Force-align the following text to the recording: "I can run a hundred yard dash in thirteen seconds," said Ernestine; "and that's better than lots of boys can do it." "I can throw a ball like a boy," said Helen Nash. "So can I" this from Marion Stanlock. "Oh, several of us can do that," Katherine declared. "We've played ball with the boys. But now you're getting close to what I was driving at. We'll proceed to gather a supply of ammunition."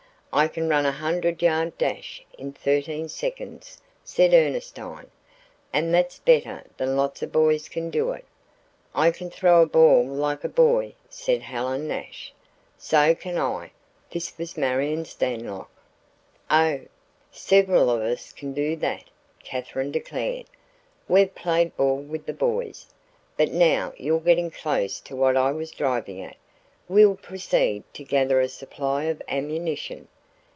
"I 0.33 0.47
can 0.47 0.69
run 0.69 0.85
a 0.85 0.93
hundred 0.93 1.41
yard 1.41 1.77
dash 1.77 2.23
in 2.37 2.53
thirteen 2.53 3.09
seconds," 3.09 3.81
said 4.05 4.33
Ernestine; 4.33 5.11
"and 5.73 5.93
that's 5.93 6.19
better 6.19 6.63
than 6.77 6.95
lots 6.95 7.21
of 7.21 7.33
boys 7.33 7.67
can 7.67 7.89
do 7.89 8.13
it." 8.13 8.23
"I 8.95 9.11
can 9.11 9.29
throw 9.29 9.61
a 9.61 9.65
ball 9.65 10.05
like 10.05 10.45
a 10.45 10.49
boy," 10.49 10.93
said 11.09 11.41
Helen 11.41 11.85
Nash. 11.85 12.33
"So 12.77 13.13
can 13.13 13.37
I" 13.37 13.71
this 14.09 14.29
from 14.29 14.45
Marion 14.55 15.03
Stanlock. 15.03 15.69
"Oh, 16.49 16.79
several 17.33 17.89
of 17.89 18.01
us 18.01 18.31
can 18.31 18.53
do 18.53 18.77
that," 18.77 19.03
Katherine 19.43 19.91
declared. 19.91 20.45
"We've 21.09 21.35
played 21.35 21.75
ball 21.75 21.97
with 21.97 22.25
the 22.25 22.31
boys. 22.31 22.85
But 23.35 23.51
now 23.51 23.91
you're 23.97 24.21
getting 24.21 24.49
close 24.49 25.01
to 25.01 25.13
what 25.13 25.35
I 25.35 25.51
was 25.51 25.71
driving 25.71 26.21
at. 26.23 26.37
We'll 26.87 27.15
proceed 27.17 27.83
to 27.95 28.05
gather 28.05 28.39
a 28.39 28.47
supply 28.47 29.03
of 29.03 29.21
ammunition." 29.27 30.07